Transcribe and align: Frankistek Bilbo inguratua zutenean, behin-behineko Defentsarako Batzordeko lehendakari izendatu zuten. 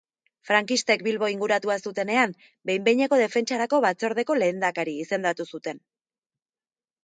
Frankistek 0.49 1.03
Bilbo 1.07 1.29
inguratua 1.33 1.75
zutenean, 1.89 2.33
behin-behineko 2.71 3.21
Defentsarako 3.23 3.83
Batzordeko 3.87 4.41
lehendakari 4.43 4.99
izendatu 5.07 5.51
zuten. 5.55 5.87